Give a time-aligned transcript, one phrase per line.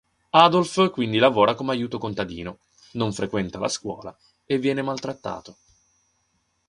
[0.31, 2.57] Adolf quindi lavora come aiuto contadino,
[2.93, 5.57] non frequenta la scuola e viene maltrattato.